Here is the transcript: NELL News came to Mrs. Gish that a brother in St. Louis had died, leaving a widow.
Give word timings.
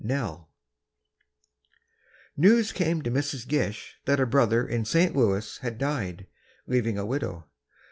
NELL 0.03 0.49
News 2.35 2.71
came 2.71 3.03
to 3.03 3.11
Mrs. 3.11 3.47
Gish 3.47 3.99
that 4.05 4.19
a 4.19 4.25
brother 4.25 4.67
in 4.67 4.83
St. 4.83 5.15
Louis 5.15 5.59
had 5.59 5.77
died, 5.77 6.25
leaving 6.65 6.97
a 6.97 7.05
widow. 7.05 7.45